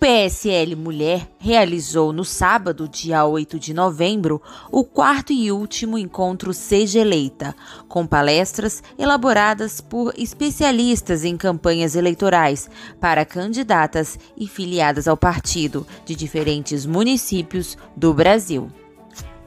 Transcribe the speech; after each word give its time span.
PSL 0.00 0.76
Mulher 0.76 1.28
realizou 1.38 2.10
no 2.10 2.24
sábado, 2.24 2.88
dia 2.88 3.26
8 3.26 3.58
de 3.58 3.74
novembro, 3.74 4.40
o 4.72 4.82
quarto 4.82 5.30
e 5.30 5.52
último 5.52 5.98
encontro 5.98 6.54
Seja 6.54 7.00
Eleita, 7.00 7.54
com 7.86 8.06
palestras 8.06 8.82
elaboradas 8.98 9.78
por 9.78 10.14
especialistas 10.16 11.22
em 11.22 11.36
campanhas 11.36 11.94
eleitorais 11.94 12.70
para 12.98 13.26
candidatas 13.26 14.18
e 14.38 14.48
filiadas 14.48 15.06
ao 15.06 15.18
partido 15.18 15.86
de 16.06 16.16
diferentes 16.16 16.86
municípios 16.86 17.76
do 17.94 18.14
Brasil. 18.14 18.70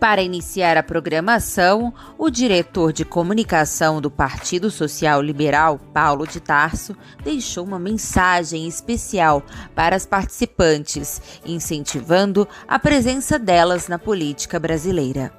Para 0.00 0.22
iniciar 0.22 0.78
a 0.78 0.82
programação, 0.82 1.92
o 2.16 2.30
diretor 2.30 2.90
de 2.90 3.04
comunicação 3.04 4.00
do 4.00 4.10
Partido 4.10 4.70
Social 4.70 5.20
Liberal, 5.20 5.78
Paulo 5.92 6.26
de 6.26 6.40
Tarso, 6.40 6.96
deixou 7.22 7.66
uma 7.66 7.78
mensagem 7.78 8.66
especial 8.66 9.42
para 9.74 9.94
as 9.94 10.06
participantes, 10.06 11.20
incentivando 11.44 12.48
a 12.66 12.78
presença 12.78 13.38
delas 13.38 13.88
na 13.88 13.98
política 13.98 14.58
brasileira. 14.58 15.30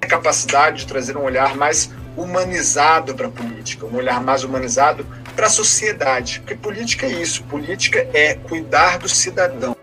A 0.00 0.06
capacidade 0.06 0.78
de 0.78 0.86
trazer 0.86 1.14
um 1.18 1.22
olhar 1.22 1.54
mais 1.54 1.90
humanizado 2.16 3.14
para 3.14 3.26
a 3.26 3.30
política, 3.30 3.84
um 3.84 3.94
olhar 3.96 4.22
mais 4.22 4.42
humanizado 4.42 5.06
para 5.36 5.46
a 5.46 5.50
sociedade, 5.50 6.40
porque 6.40 6.54
política 6.54 7.04
é 7.04 7.12
isso, 7.12 7.44
política 7.44 7.98
é 8.14 8.34
cuidar 8.34 8.98
do 8.98 9.10
cidadão. 9.10 9.76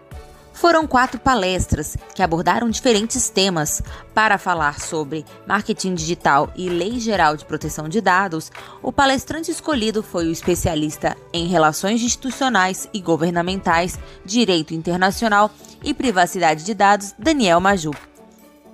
Foram 0.57 0.87
quatro 0.87 1.19
palestras 1.19 1.95
que 2.15 2.23
abordaram 2.23 2.67
diferentes 2.67 3.29
temas. 3.29 3.79
Para 4.11 4.39
falar 4.39 4.79
sobre 4.79 5.23
marketing 5.45 5.93
digital 5.93 6.51
e 6.55 6.67
lei 6.67 6.99
geral 6.99 7.37
de 7.37 7.45
proteção 7.45 7.87
de 7.87 8.01
dados, 8.01 8.51
o 8.81 8.91
palestrante 8.91 9.51
escolhido 9.51 10.01
foi 10.01 10.27
o 10.27 10.31
especialista 10.31 11.15
em 11.31 11.45
relações 11.45 12.01
institucionais 12.01 12.89
e 12.91 12.99
governamentais, 12.99 13.99
direito 14.25 14.73
internacional 14.73 15.51
e 15.83 15.93
privacidade 15.93 16.65
de 16.65 16.73
dados, 16.73 17.13
Daniel 17.19 17.59
Maju. 17.59 17.91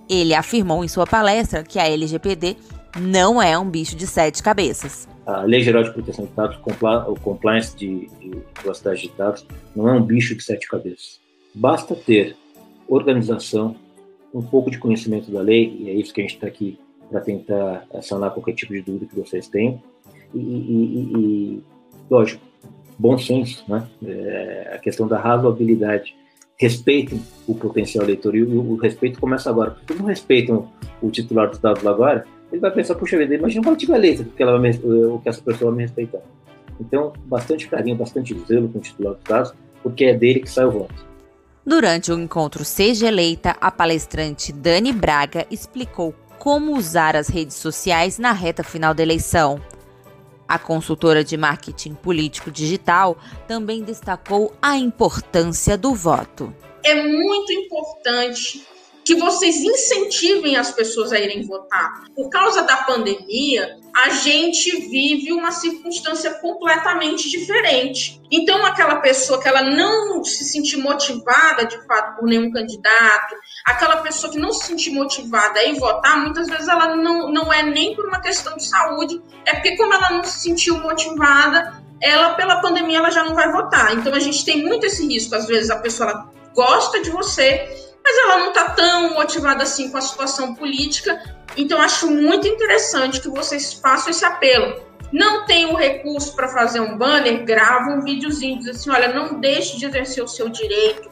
Ele 0.09 0.33
afirmou 0.33 0.85
em 0.85 0.87
sua 0.87 1.05
palestra 1.05 1.63
que 1.63 1.79
a 1.79 1.85
LGPD 1.85 2.55
não 2.97 3.41
é 3.41 3.59
um 3.59 3.69
bicho 3.69 3.97
de 3.97 4.07
sete 4.07 4.41
cabeças. 4.41 5.05
A 5.25 5.41
Lei 5.41 5.61
Geral 5.61 5.83
de 5.83 5.91
Proteção 5.91 6.23
de 6.23 6.31
Dados, 6.31 6.57
o 7.09 7.19
compliance 7.19 7.75
de, 7.75 8.07
de 8.21 8.37
privacidade 8.53 9.01
de 9.01 9.09
dados, 9.17 9.45
não 9.75 9.89
é 9.89 9.91
um 9.91 10.01
bicho 10.01 10.33
de 10.33 10.41
sete 10.41 10.65
cabeças 10.65 11.22
Basta 11.53 11.95
ter 11.95 12.35
organização, 12.87 13.75
um 14.33 14.41
pouco 14.41 14.71
de 14.71 14.79
conhecimento 14.79 15.31
da 15.31 15.41
lei, 15.41 15.77
e 15.79 15.89
é 15.89 15.93
isso 15.93 16.13
que 16.13 16.21
a 16.21 16.23
gente 16.23 16.35
está 16.35 16.47
aqui 16.47 16.79
para 17.09 17.21
tentar 17.21 17.85
sanar 18.01 18.31
qualquer 18.31 18.53
tipo 18.53 18.73
de 18.73 18.81
dúvida 18.81 19.05
que 19.05 19.19
vocês 19.19 19.47
tenham. 19.47 19.81
E, 20.33 20.39
e, 20.39 21.13
e 21.15 21.63
lógico, 22.09 22.41
bom 22.97 23.17
senso, 23.17 23.63
né? 23.67 23.87
É, 24.03 24.71
a 24.75 24.77
questão 24.79 25.07
da 25.07 25.19
razoabilidade. 25.19 26.15
Respeitem 26.57 27.21
o 27.47 27.55
potencial 27.55 28.05
eleitor, 28.05 28.35
e 28.35 28.43
o, 28.43 28.71
o 28.71 28.75
respeito 28.75 29.19
começa 29.19 29.49
agora. 29.49 29.71
Porque 29.71 29.93
não 29.93 30.05
respeitam 30.05 30.69
o 31.01 31.11
titular 31.11 31.49
dos 31.49 31.59
dados 31.59 31.85
agora, 31.85 32.25
ele 32.51 32.61
vai 32.61 32.71
pensar, 32.71 32.95
puxa 32.95 33.17
vida, 33.17 33.33
imagina 33.33 33.63
quando 33.63 33.77
tiver 33.77 33.95
eleito, 33.95 34.23
que, 34.25 34.43
ela 34.43 34.59
o 34.59 35.19
que 35.19 35.27
essa 35.27 35.41
pessoa 35.41 35.71
vai 35.71 35.77
me 35.77 35.83
respeitar. 35.83 36.21
Então, 36.79 37.11
bastante 37.25 37.67
carinho, 37.67 37.95
bastante 37.95 38.37
zelo 38.47 38.69
com 38.69 38.77
o 38.77 38.81
titular 38.81 39.15
dos 39.15 39.23
dados, 39.23 39.53
porque 39.81 40.05
é 40.05 40.13
dele 40.13 40.39
que 40.39 40.49
sai 40.49 40.65
o 40.65 40.71
voto. 40.71 41.12
Durante 41.65 42.11
o 42.11 42.19
encontro 42.19 42.65
Seja 42.65 43.07
Eleita, 43.07 43.55
a 43.61 43.71
palestrante 43.71 44.51
Dani 44.51 44.91
Braga 44.91 45.47
explicou 45.49 46.13
como 46.37 46.75
usar 46.77 47.15
as 47.15 47.29
redes 47.29 47.55
sociais 47.55 48.19
na 48.19 48.33
reta 48.33 48.65
final 48.65 48.93
da 48.93 49.01
eleição. 49.01 49.61
A 50.45 50.59
consultora 50.59 51.23
de 51.23 51.37
marketing 51.37 51.93
político 51.93 52.51
digital 52.51 53.17
também 53.47 53.81
destacou 53.81 54.53
a 54.61 54.77
importância 54.77 55.77
do 55.77 55.95
voto. 55.95 56.53
É 56.83 56.95
muito 57.01 57.53
importante 57.53 58.67
que 59.03 59.15
vocês 59.15 59.57
incentivem 59.57 60.55
as 60.55 60.71
pessoas 60.71 61.11
a 61.11 61.19
irem 61.19 61.45
votar. 61.45 62.03
Por 62.15 62.29
causa 62.29 62.63
da 62.63 62.77
pandemia, 62.77 63.77
a 63.95 64.09
gente 64.09 64.89
vive 64.89 65.31
uma 65.31 65.51
circunstância 65.51 66.33
completamente 66.35 67.29
diferente. 67.29 68.19
Então, 68.31 68.65
aquela 68.65 68.95
pessoa 68.95 69.39
que 69.41 69.47
ela 69.47 69.61
não 69.61 70.23
se 70.23 70.45
sentir 70.45 70.77
motivada 70.77 71.65
de 71.65 71.79
fato 71.85 72.17
por 72.17 72.27
nenhum 72.27 72.51
candidato, 72.51 73.35
aquela 73.65 73.97
pessoa 73.97 74.31
que 74.31 74.39
não 74.39 74.51
se 74.51 74.65
sentir 74.65 74.91
motivada 74.91 75.59
a 75.59 75.65
ir 75.65 75.77
votar, 75.77 76.17
muitas 76.17 76.47
vezes 76.47 76.67
ela 76.67 76.95
não, 76.95 77.31
não 77.31 77.53
é 77.53 77.61
nem 77.61 77.95
por 77.95 78.07
uma 78.07 78.21
questão 78.21 78.55
de 78.57 78.65
saúde, 78.65 79.21
é 79.45 79.53
porque 79.53 79.77
como 79.77 79.93
ela 79.93 80.09
não 80.09 80.23
se 80.23 80.39
sentiu 80.39 80.79
motivada, 80.79 81.83
ela 82.01 82.33
pela 82.33 82.61
pandemia 82.61 82.97
ela 82.97 83.11
já 83.11 83.23
não 83.23 83.35
vai 83.35 83.51
votar. 83.51 83.95
Então 83.95 84.13
a 84.13 84.19
gente 84.19 84.43
tem 84.43 84.63
muito 84.63 84.85
esse 84.85 85.05
risco, 85.05 85.35
às 85.35 85.45
vezes 85.45 85.69
a 85.69 85.77
pessoa 85.77 86.31
gosta 86.55 87.01
de 87.01 87.11
você, 87.11 87.92
mas 88.03 88.17
ela 88.17 88.37
não 88.37 88.49
está 88.49 88.69
tão 88.71 89.13
motivada 89.13 89.63
assim 89.63 89.89
com 89.89 89.97
a 89.97 90.01
situação 90.01 90.53
política. 90.53 91.21
Então, 91.55 91.79
acho 91.79 92.09
muito 92.11 92.47
interessante 92.47 93.21
que 93.21 93.29
vocês 93.29 93.73
façam 93.73 94.11
esse 94.11 94.25
apelo. 94.25 94.83
Não 95.11 95.45
tem 95.45 95.67
o 95.67 95.75
recurso 95.75 96.35
para 96.35 96.47
fazer 96.47 96.79
um 96.79 96.97
banner, 96.97 97.45
grava 97.45 97.91
um 97.91 98.01
videozinho, 98.01 98.59
diz 98.59 98.69
assim: 98.69 98.89
olha, 98.89 99.13
não 99.13 99.39
deixe 99.39 99.77
de 99.77 99.85
exercer 99.85 100.23
o 100.23 100.27
seu 100.27 100.49
direito, 100.49 101.09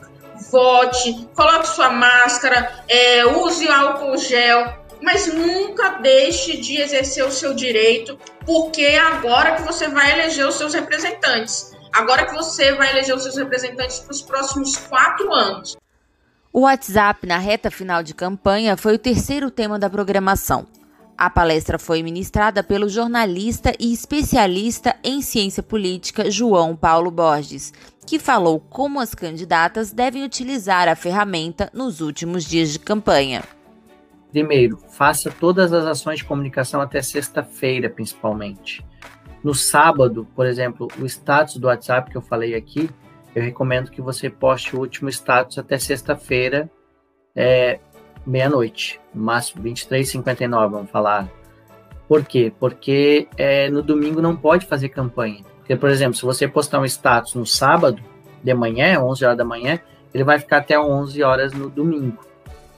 vote, 0.49 1.29
coloque 1.35 1.67
sua 1.67 1.91
máscara, 1.91 2.83
é, 2.87 3.25
use 3.25 3.67
álcool 3.67 4.17
gel, 4.17 4.81
mas 5.01 5.31
nunca 5.31 5.99
deixe 5.99 6.57
de 6.57 6.81
exercer 6.81 7.23
o 7.23 7.31
seu 7.31 7.53
direito, 7.53 8.17
porque 8.45 8.81
é 8.81 8.99
agora 8.99 9.55
que 9.55 9.61
você 9.61 9.87
vai 9.87 10.11
eleger 10.11 10.47
os 10.47 10.55
seus 10.55 10.73
representantes. 10.73 11.71
Agora 11.93 12.25
que 12.25 12.33
você 12.33 12.73
vai 12.73 12.89
eleger 12.89 13.15
os 13.15 13.23
seus 13.23 13.37
representantes 13.37 13.99
para 13.99 14.11
os 14.11 14.21
próximos 14.21 14.77
quatro 14.77 15.31
anos. 15.33 15.77
O 16.53 16.61
WhatsApp 16.61 17.25
na 17.25 17.37
reta 17.37 17.71
final 17.71 18.03
de 18.03 18.13
campanha 18.13 18.75
foi 18.75 18.95
o 18.95 18.99
terceiro 18.99 19.49
tema 19.49 19.79
da 19.79 19.89
programação. 19.89 20.67
A 21.17 21.29
palestra 21.29 21.79
foi 21.79 22.03
ministrada 22.03 22.61
pelo 22.61 22.89
jornalista 22.89 23.71
e 23.79 23.93
especialista 23.93 24.93
em 25.01 25.21
ciência 25.21 25.63
política 25.63 26.29
João 26.29 26.75
Paulo 26.75 27.09
Borges, 27.09 27.73
que 28.05 28.19
falou 28.19 28.59
como 28.59 28.99
as 28.99 29.15
candidatas 29.15 29.93
devem 29.93 30.25
utilizar 30.25 30.89
a 30.89 30.95
ferramenta 30.95 31.69
nos 31.73 32.01
últimos 32.01 32.43
dias 32.43 32.73
de 32.73 32.79
campanha. 32.79 33.43
Primeiro, 34.29 34.77
faça 34.89 35.31
todas 35.31 35.71
as 35.71 35.85
ações 35.85 36.17
de 36.17 36.25
comunicação 36.25 36.81
até 36.81 37.01
sexta-feira, 37.01 37.89
principalmente. 37.89 38.85
No 39.41 39.55
sábado, 39.55 40.27
por 40.35 40.45
exemplo, 40.45 40.89
o 40.99 41.05
status 41.05 41.55
do 41.55 41.67
WhatsApp 41.67 42.11
que 42.11 42.17
eu 42.17 42.21
falei 42.21 42.55
aqui, 42.55 42.89
eu 43.35 43.41
recomendo 43.41 43.91
que 43.91 44.01
você 44.01 44.29
poste 44.29 44.75
o 44.75 44.79
último 44.79 45.09
status 45.09 45.57
até 45.57 45.77
sexta-feira, 45.77 46.69
é, 47.35 47.79
meia-noite, 48.25 48.99
no 49.13 49.23
máximo 49.23 49.63
23h59, 49.63 50.69
vamos 50.69 50.91
falar. 50.91 51.29
Por 52.07 52.25
quê? 52.25 52.51
Porque 52.59 53.27
é, 53.37 53.69
no 53.69 53.81
domingo 53.81 54.21
não 54.21 54.35
pode 54.35 54.65
fazer 54.65 54.89
campanha. 54.89 55.43
Porque, 55.59 55.75
por 55.75 55.89
exemplo, 55.89 56.15
se 56.15 56.23
você 56.23 56.47
postar 56.47 56.79
um 56.79 56.85
status 56.85 57.35
no 57.35 57.45
sábado, 57.45 58.03
de 58.43 58.53
manhã, 58.53 58.99
11 58.99 59.23
horas 59.23 59.37
da 59.37 59.45
manhã, 59.45 59.79
ele 60.13 60.23
vai 60.23 60.39
ficar 60.39 60.57
até 60.57 60.79
11 60.79 61.23
horas 61.23 61.53
no 61.53 61.69
domingo. 61.69 62.17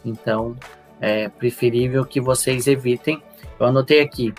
Então, 0.06 0.56
é 1.00 1.30
preferível 1.30 2.06
que 2.06 2.22
vocês 2.22 2.68
evitem. 2.68 3.22
Eu 3.60 3.68
anotei 3.68 4.02
aqui, 4.02 4.34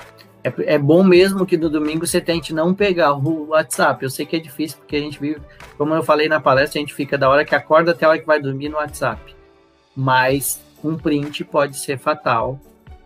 é, 0.45 0.75
é 0.75 0.79
bom 0.79 1.03
mesmo 1.03 1.47
que 1.47 1.57
no 1.57 1.71
domingo 1.71 2.07
você 2.07 2.21
tente 2.21 2.53
não 2.53 2.75
pegar 2.75 3.15
o 3.15 3.49
WhatsApp. 3.49 4.05
Eu 4.05 4.11
sei 4.11 4.27
que 4.27 4.37
é 4.37 4.39
difícil, 4.39 4.77
porque 4.79 4.97
a 4.97 5.01
gente 5.01 5.19
vive, 5.19 5.41
como 5.79 5.95
eu 5.95 6.03
falei 6.03 6.29
na 6.29 6.39
palestra, 6.39 6.79
a 6.79 6.83
gente 6.83 6.95
fica 6.95 7.17
da 7.17 7.31
hora 7.31 7.45
que 7.45 7.55
acorda 7.55 7.93
até 7.93 8.05
a 8.05 8.11
hora 8.11 8.19
que 8.19 8.27
vai 8.27 8.41
dormir 8.41 8.69
no 8.69 8.77
WhatsApp. 8.77 9.35
Mas 9.97 10.63
um 10.85 10.99
print 10.99 11.45
pode 11.45 11.79
ser 11.79 11.99
fatal 11.99 12.61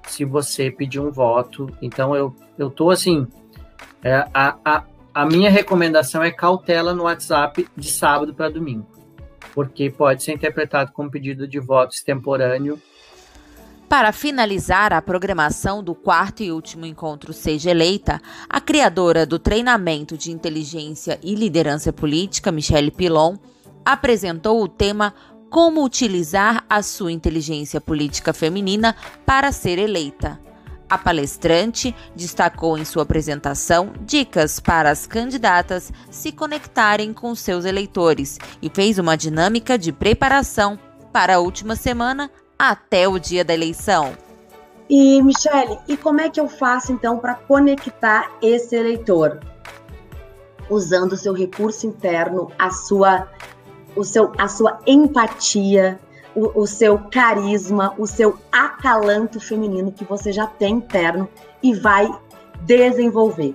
se 0.08 0.24
você 0.24 0.68
pedir 0.68 0.98
um 0.98 1.12
voto. 1.12 1.70
Então 1.80 2.16
eu, 2.16 2.34
eu 2.58 2.68
tô 2.68 2.90
assim. 2.90 3.26
É, 4.02 4.26
a, 4.34 4.56
a, 4.64 4.84
a 5.14 5.24
minha 5.24 5.50
recomendação 5.50 6.22
é 6.22 6.32
cautela 6.32 6.92
no 6.92 7.04
WhatsApp 7.04 7.68
de 7.76 7.90
sábado 7.90 8.34
para 8.34 8.48
domingo, 8.48 8.86
porque 9.54 9.90
pode 9.90 10.24
ser 10.24 10.32
interpretado 10.32 10.92
como 10.92 11.10
pedido 11.10 11.46
de 11.46 11.60
voto 11.60 11.94
extemporâneo 11.94 12.80
para 13.88 14.12
finalizar 14.12 14.92
a 14.92 15.00
programação 15.00 15.82
do 15.82 15.94
quarto 15.94 16.42
e 16.42 16.52
último 16.52 16.84
encontro 16.84 17.32
Seja 17.32 17.70
Eleita, 17.70 18.20
a 18.48 18.60
criadora 18.60 19.24
do 19.24 19.38
treinamento 19.38 20.16
de 20.16 20.30
inteligência 20.30 21.18
e 21.22 21.34
liderança 21.34 21.90
política, 21.90 22.52
Michele 22.52 22.90
Pilon, 22.90 23.36
apresentou 23.82 24.62
o 24.62 24.68
tema 24.68 25.14
Como 25.48 25.82
utilizar 25.82 26.64
a 26.68 26.82
sua 26.82 27.10
inteligência 27.10 27.80
política 27.80 28.34
feminina 28.34 28.94
para 29.24 29.50
ser 29.50 29.78
eleita. 29.78 30.38
A 30.90 30.98
palestrante 30.98 31.94
destacou 32.14 32.76
em 32.76 32.84
sua 32.84 33.04
apresentação 33.04 33.92
dicas 34.02 34.60
para 34.60 34.90
as 34.90 35.06
candidatas 35.06 35.90
se 36.10 36.30
conectarem 36.30 37.14
com 37.14 37.34
seus 37.34 37.64
eleitores 37.64 38.38
e 38.60 38.68
fez 38.68 38.98
uma 38.98 39.16
dinâmica 39.16 39.78
de 39.78 39.92
preparação 39.92 40.78
para 41.10 41.36
a 41.36 41.38
última 41.38 41.74
semana 41.74 42.30
até 42.58 43.06
o 43.06 43.18
dia 43.18 43.44
da 43.44 43.54
eleição. 43.54 44.12
E, 44.90 45.22
Michele, 45.22 45.78
e 45.86 45.96
como 45.96 46.20
é 46.20 46.30
que 46.30 46.40
eu 46.40 46.48
faço 46.48 46.92
então 46.92 47.18
para 47.18 47.34
conectar 47.34 48.30
esse 48.42 48.74
eleitor? 48.74 49.40
Usando 50.70 51.12
o 51.12 51.16
seu 51.16 51.32
recurso 51.32 51.86
interno, 51.86 52.50
a 52.58 52.70
sua 52.70 53.28
o 53.94 54.04
seu, 54.04 54.32
a 54.38 54.48
sua 54.48 54.78
empatia, 54.86 55.98
o, 56.34 56.62
o 56.62 56.66
seu 56.66 56.98
carisma, 57.10 57.94
o 57.98 58.06
seu 58.06 58.38
acalanto 58.52 59.40
feminino 59.40 59.90
que 59.90 60.04
você 60.04 60.32
já 60.32 60.46
tem 60.46 60.76
interno 60.76 61.28
e 61.62 61.74
vai 61.74 62.08
desenvolver. 62.60 63.54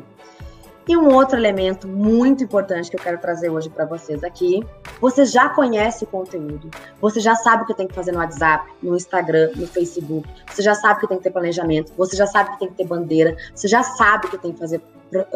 E 0.87 0.97
um 0.97 1.13
outro 1.13 1.37
elemento 1.37 1.87
muito 1.87 2.43
importante 2.43 2.89
que 2.89 2.97
eu 2.97 3.01
quero 3.01 3.17
trazer 3.17 3.49
hoje 3.49 3.69
para 3.69 3.85
vocês 3.85 4.21
aqui, 4.21 4.61
você 4.99 5.25
já 5.25 5.47
conhece 5.47 6.03
o 6.03 6.07
conteúdo, 6.07 6.69
você 6.99 7.21
já 7.21 7.35
sabe 7.35 7.63
o 7.63 7.65
que 7.65 7.73
tem 7.73 7.87
que 7.87 7.93
fazer 7.93 8.11
no 8.11 8.19
WhatsApp, 8.19 8.69
no 8.81 8.93
Instagram, 8.93 9.51
no 9.55 9.65
Facebook, 9.65 10.27
você 10.45 10.61
já 10.61 10.75
sabe 10.75 10.99
que 10.99 11.07
tem 11.07 11.17
que 11.17 11.23
ter 11.23 11.31
planejamento, 11.31 11.93
você 11.95 12.17
já 12.17 12.27
sabe 12.27 12.51
que 12.51 12.59
tem 12.59 12.67
que 12.67 12.75
ter 12.75 12.85
bandeira, 12.85 13.37
você 13.55 13.67
já 13.67 13.81
sabe 13.81 14.27
que 14.27 14.37
tem 14.37 14.51
que 14.51 14.59
fazer 14.59 14.81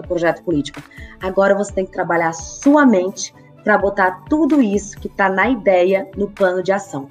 projeto 0.07 0.43
político. 0.43 0.81
Agora 1.21 1.55
você 1.55 1.71
tem 1.71 1.85
que 1.85 1.91
trabalhar 1.91 2.33
sua 2.33 2.85
mente 2.85 3.33
para 3.63 3.77
botar 3.77 4.23
tudo 4.29 4.61
isso 4.61 4.97
que 4.99 5.07
está 5.07 5.29
na 5.29 5.49
ideia 5.49 6.09
no 6.17 6.29
plano 6.29 6.61
de 6.61 6.73
ação. 6.73 7.09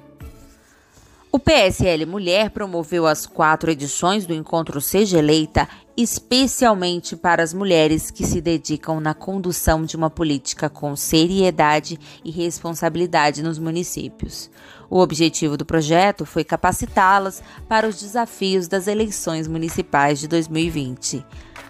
O 1.31 1.39
PSL 1.39 2.05
Mulher 2.05 2.49
promoveu 2.49 3.05
as 3.05 3.25
quatro 3.25 3.69
edições 3.69 4.25
do 4.25 4.33
Encontro 4.33 4.79
Seja 4.79 5.19
Eleita 5.19 5.67
especialmente 5.97 7.15
para 7.15 7.41
as 7.41 7.55
mulheres 7.55 8.11
que 8.11 8.23
se 8.23 8.39
dedicam 8.39 8.99
na 8.99 9.15
condução 9.15 9.83
de 9.83 9.95
uma 9.95 10.11
política 10.11 10.69
com 10.69 10.95
seriedade 10.95 11.99
e 12.23 12.29
responsabilidade 12.29 13.41
nos 13.41 13.57
municípios. 13.57 14.51
O 14.91 14.99
objetivo 14.99 15.57
do 15.57 15.65
projeto 15.65 16.23
foi 16.23 16.43
capacitá-las 16.43 17.41
para 17.67 17.87
os 17.87 17.99
desafios 17.99 18.67
das 18.67 18.85
eleições 18.85 19.47
municipais 19.47 20.19
de 20.19 20.27
2020. 20.27 21.25